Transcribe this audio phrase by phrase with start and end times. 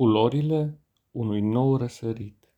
[0.00, 2.52] Culorile unui nou răsărit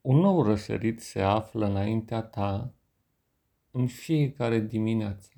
[0.00, 2.74] Un nou răsărit se află înaintea ta
[3.70, 5.32] în fiecare dimineață.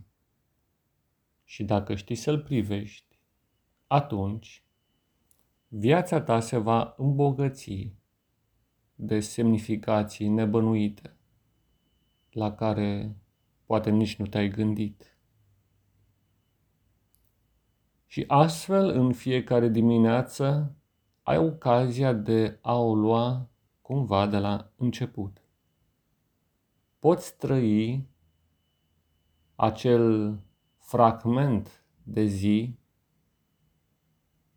[1.45, 3.19] Și dacă știi să-l privești,
[3.87, 4.65] atunci
[5.69, 7.93] viața ta se va îmbogăți
[8.95, 11.17] de semnificații nebănuite,
[12.31, 13.17] la care
[13.67, 15.14] poate nici nu te-ai gândit.
[18.15, 20.77] Și astfel, în fiecare dimineață,
[21.23, 23.51] ai ocazia de a o lua
[23.81, 25.43] cumva de la început.
[26.99, 28.09] Poți trăi
[29.55, 30.39] acel
[30.79, 32.79] fragment de zi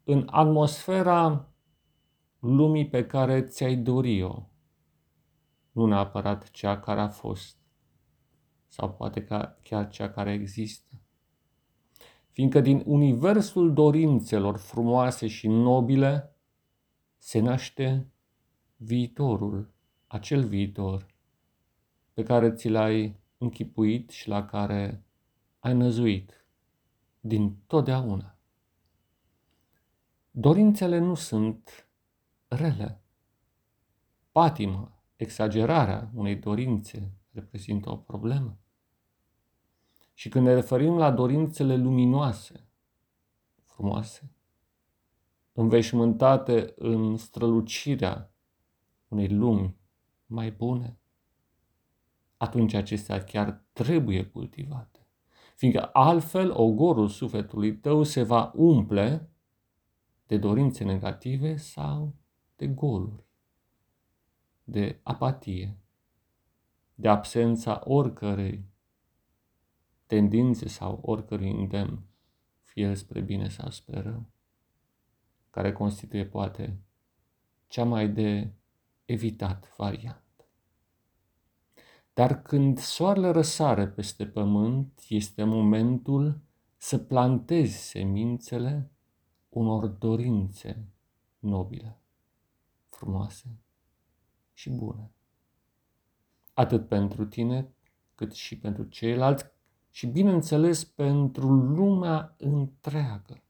[0.03, 1.53] în atmosfera
[2.39, 4.49] lumii pe care ți-ai dori-o,
[5.71, 7.57] nu neapărat cea care a fost,
[8.67, 9.27] sau poate
[9.63, 11.01] chiar cea care există
[12.38, 16.36] fiindcă din universul dorințelor frumoase și nobile
[17.18, 18.12] se naște
[18.76, 19.74] viitorul,
[20.07, 21.07] acel viitor
[22.13, 25.04] pe care ți l-ai închipuit și la care
[25.60, 26.46] ai năzuit
[27.20, 28.38] din totdeauna.
[30.32, 31.90] Dorințele nu sunt
[32.48, 33.01] rele.
[34.32, 38.57] Patima, exagerarea unei dorințe reprezintă o problemă.
[40.18, 42.68] Și când ne referim la dorințele luminoase,
[43.63, 44.32] frumoase,
[45.54, 48.34] înveșmântate în strălucirea
[49.07, 49.77] unei lumi
[50.26, 50.99] mai bune,
[52.38, 55.07] atunci acestea chiar trebuie cultivate.
[55.55, 59.29] Fiindcă altfel ogorul sufletului tău se va umple
[60.26, 62.15] de dorințe negative sau
[62.55, 63.26] de goluri,
[64.63, 65.78] de apatie,
[66.95, 68.75] de absența oricărei
[70.08, 72.02] tendințe sau oricărui îndemn,
[72.62, 74.25] fie el spre bine sau spre rău,
[75.50, 76.80] care constituie poate
[77.68, 78.52] cea mai de
[79.06, 80.46] evitat variantă.
[82.13, 86.41] Dar când soarele răsare peste pământ, este momentul
[86.78, 88.91] să plantezi semințele
[89.50, 90.88] unor dorințe
[91.40, 92.00] nobile,
[92.90, 93.57] frumoase
[94.53, 95.12] și bune.
[96.53, 97.69] Atât pentru tine,
[98.16, 99.46] cât și pentru ceilalți
[99.97, 103.44] și, bineînțeles, pentru lumea întreagă.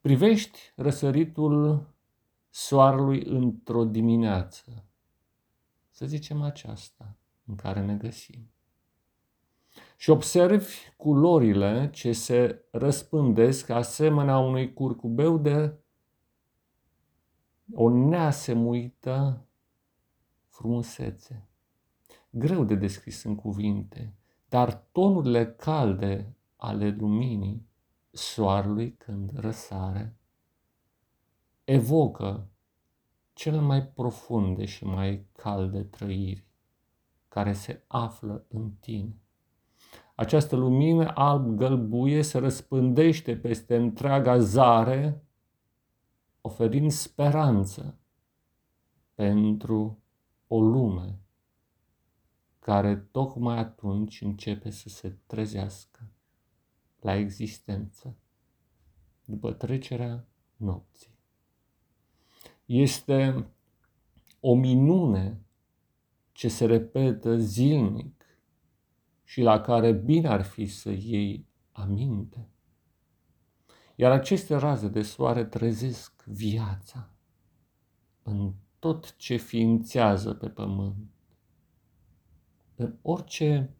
[0.00, 1.86] Privești răsăritul
[2.50, 4.84] soarelui într-o dimineață,
[5.90, 8.50] să zicem aceasta, în care ne găsim.
[9.96, 15.78] Și observi culorile ce se răspândesc asemenea unui curcubeu de
[17.72, 19.46] o neasemuită
[20.46, 21.48] frumusețe.
[22.30, 24.17] Greu de descris în cuvinte,
[24.48, 27.66] dar tonurile calde ale luminii
[28.10, 30.16] soarelui când răsare
[31.64, 32.48] evocă
[33.32, 36.46] cel mai profunde și mai calde trăiri
[37.28, 39.20] care se află în tine.
[40.14, 45.22] Această lumină alb-gălbuie se răspândește peste întreaga zare,
[46.40, 47.98] oferind speranță
[49.14, 49.98] pentru
[50.46, 51.20] o lume
[52.68, 56.10] care tocmai atunci începe să se trezească
[57.00, 58.16] la existență
[59.24, 61.18] după trecerea nopții.
[62.64, 63.46] Este
[64.40, 65.40] o minune
[66.32, 68.24] ce se repetă zilnic
[69.24, 72.48] și la care bine ar fi să iei aminte.
[73.94, 77.10] Iar aceste raze de soare trezesc viața
[78.22, 81.16] în tot ce ființează pe pământ
[82.78, 83.76] în orice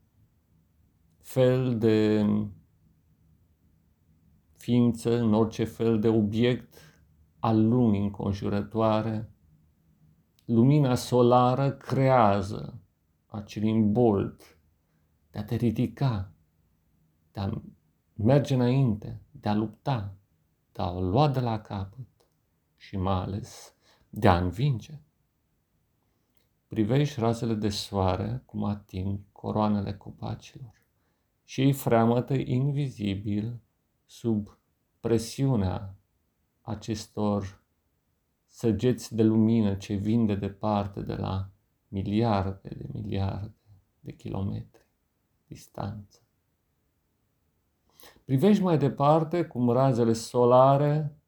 [1.19, 2.27] fel de
[4.57, 6.75] ființă, în orice fel de obiect
[7.39, 9.31] al lumii înconjurătoare,
[10.45, 12.81] lumina solară creează
[13.27, 14.59] acel imbold
[15.31, 16.33] de a te ridica,
[17.33, 17.63] de a
[18.15, 20.15] merge înainte, de a lupta,
[20.73, 22.29] de a o lua de la capăt
[22.77, 23.75] și mai ales
[24.11, 25.01] de a învinge.
[26.69, 30.83] Privești razele de soare cum ating coroanele copacilor
[31.45, 33.61] și ei freamătă invizibil
[34.07, 34.59] sub
[35.01, 35.97] presiunea
[36.61, 37.63] acestor
[38.47, 41.51] săgeți de lumină ce vin de departe de la
[41.89, 43.55] miliarde de miliarde
[44.01, 44.87] de kilometri
[45.47, 46.21] distanță.
[48.25, 51.19] Privești mai departe cum razele solare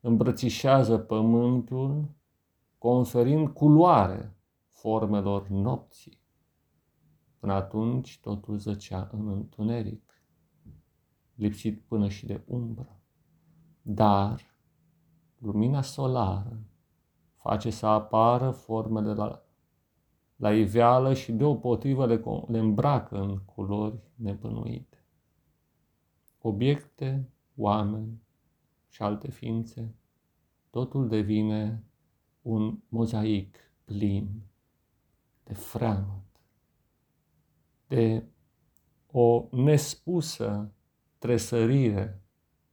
[0.00, 2.08] îmbrățișează pământul
[2.78, 4.36] conferind culoare
[4.68, 6.20] formelor nopții.
[7.38, 10.22] Până atunci totul zăcea în întuneric.
[11.34, 13.00] lipsit până și de umbră.
[13.82, 14.56] Dar
[15.38, 16.62] lumina solară
[17.36, 19.42] face să apară formele la,
[20.36, 25.04] la iveală și deopotrivă le, le îmbracă în culori nebănuite.
[26.40, 28.22] Obiecte, oameni
[28.88, 29.94] și alte ființe,
[30.70, 31.87] totul devine
[32.42, 34.42] un mozaic plin
[35.44, 36.24] de freamăt,
[37.86, 38.24] de
[39.06, 40.72] o nespusă
[41.18, 42.22] tresărire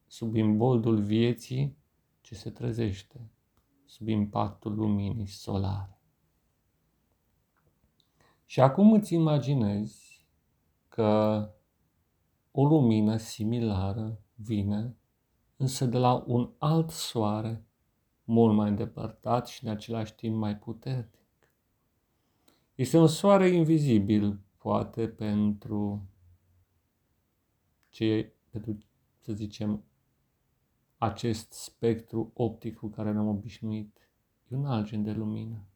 [0.07, 1.77] sub imboldul vieții
[2.21, 3.29] ce se trezește
[3.85, 5.99] sub impactul luminii solare.
[8.45, 10.27] Și acum îți imaginezi
[10.87, 11.49] că
[12.51, 14.95] o lumină similară vine,
[15.57, 17.64] însă de la un alt soare,
[18.25, 21.13] mult mai îndepărtat și în același timp mai puternic.
[22.75, 26.09] Este un soare invizibil, poate pentru
[27.89, 28.77] ce, pentru,
[29.19, 29.83] să zicem,
[30.97, 34.09] acest spectru optic cu care ne-am obișnuit.
[34.47, 35.67] E un alt gen de lumină.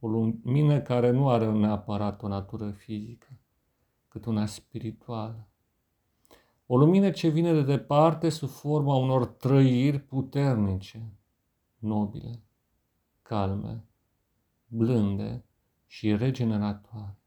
[0.00, 3.28] O lumină care nu are neapărat o natură fizică,
[4.08, 5.48] cât una spirituală.
[6.66, 11.19] O lumină ce vine de departe sub forma unor trăiri puternice,
[11.80, 12.42] nobile,
[13.22, 13.84] calme,
[14.66, 15.44] blânde
[15.86, 17.18] și regeneratoare.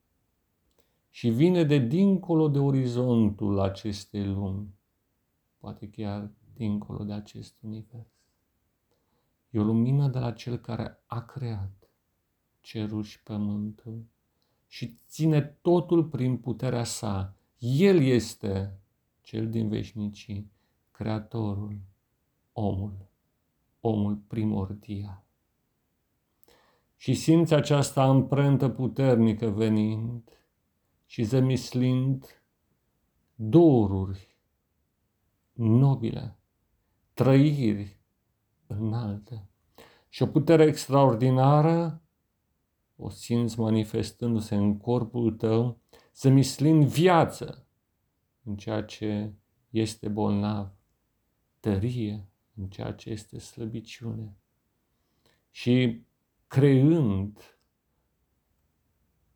[1.09, 4.75] Și vine de dincolo de orizontul acestei lumi,
[5.57, 8.07] poate chiar dincolo de acest univers.
[9.49, 11.89] E o lumină de la Cel care a creat
[12.61, 14.05] cerul și pământul
[14.67, 17.35] și ține totul prin puterea sa.
[17.59, 18.79] El este
[19.21, 20.51] cel din veșnicii,
[20.91, 21.79] creatorul,
[22.51, 23.07] omul,
[23.85, 25.25] omul primordial.
[26.95, 30.29] Și simți această amprentă puternică venind
[31.05, 32.43] și zemislind
[33.35, 34.37] doruri
[35.53, 36.37] nobile,
[37.13, 37.99] trăiri
[38.67, 39.49] înalte.
[40.09, 42.03] Și o putere extraordinară
[42.95, 45.79] o simți manifestându-se în corpul tău,
[46.11, 47.67] să mislind viață
[48.43, 49.33] în ceea ce
[49.69, 50.71] este bolnav,
[51.59, 54.37] tărie în ceea ce este slăbiciune
[55.51, 56.05] și
[56.47, 57.57] creând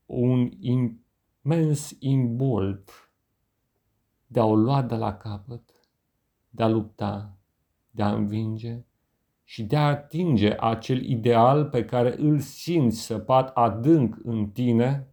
[0.06, 3.12] un imens imbold
[4.28, 5.72] de a o lua de la capăt,
[6.50, 7.38] de a lupta,
[7.92, 8.86] de a învinge
[9.44, 15.08] și de a atinge acel ideal pe care îl simți săpat adânc în tine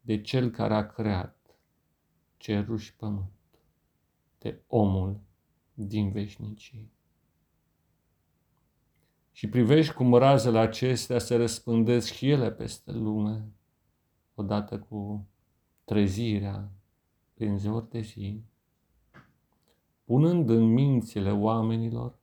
[0.00, 1.58] de cel care a creat
[2.36, 3.30] cerul și pământ,
[4.38, 5.20] de omul
[5.74, 6.90] din veșnicie.
[9.40, 13.52] Și privești cum razele acestea se răspândesc și ele peste lume,
[14.34, 15.26] odată cu
[15.84, 16.72] trezirea
[17.34, 18.42] prin zor de zi,
[20.04, 22.18] punând în mințile oamenilor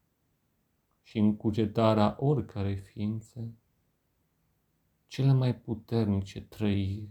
[1.04, 3.54] și în cugetarea oricărei ființe
[5.08, 7.10] cele mai puternice trăiri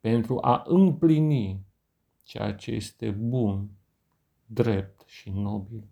[0.00, 1.66] pentru a împlini
[2.22, 3.70] ceea ce este bun,
[4.46, 5.84] drept și nobil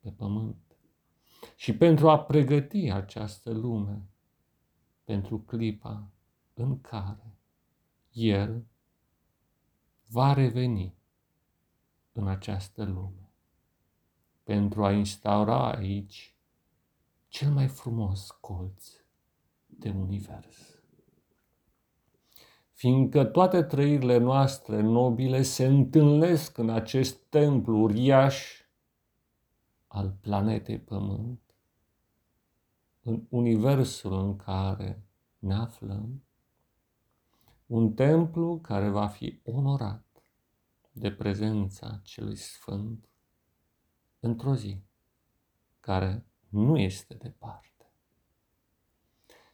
[0.00, 0.63] pe pământ
[1.54, 4.02] și pentru a pregăti această lume
[5.04, 6.08] pentru clipa
[6.54, 7.38] în care
[8.12, 8.64] El
[10.08, 10.94] va reveni
[12.12, 13.24] în această lume
[14.42, 16.34] pentru a instaura aici
[17.28, 18.88] cel mai frumos colț
[19.66, 20.82] de univers.
[22.72, 28.62] Fiindcă toate trăirile noastre nobile se întâlnesc în acest templu uriaș
[29.86, 31.40] al planetei Pământ,
[33.04, 35.02] în universul în care
[35.38, 36.22] ne aflăm,
[37.66, 40.22] un templu care va fi onorat
[40.92, 43.08] de prezența celui Sfânt
[44.20, 44.82] într-o zi
[45.80, 47.92] care nu este departe.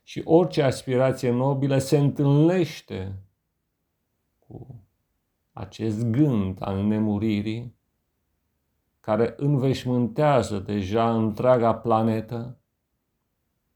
[0.03, 3.23] Și orice aspirație nobilă se întâlnește
[4.39, 4.85] cu
[5.53, 7.79] acest gând al nemuririi
[9.01, 12.60] care înveșmântează deja întreaga planetă,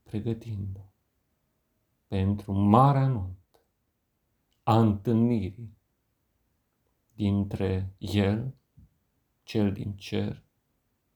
[0.05, 0.81] pregătind
[2.07, 3.61] pentru marea nuntă
[4.63, 5.77] a întâlnirii
[7.15, 8.55] dintre El,
[9.43, 10.43] cel din cer,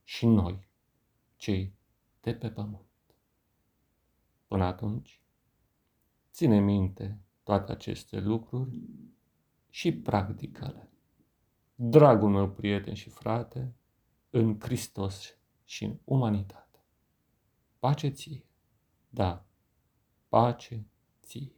[0.04, 0.68] și noi,
[1.36, 1.74] cei
[2.20, 2.86] de pe pământ.
[4.46, 5.22] Până atunci,
[6.30, 8.80] ține minte toate aceste lucruri
[9.70, 10.90] și practică-le.
[11.74, 13.74] Dragul meu prieten și frate,
[14.30, 16.84] în Hristos și în umanitate.
[17.78, 18.47] Pace ție,
[19.08, 19.44] da,
[20.28, 20.86] pace
[21.22, 21.57] ție.